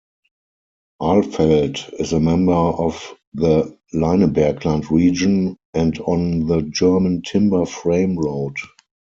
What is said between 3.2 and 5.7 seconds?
the Leinebergland region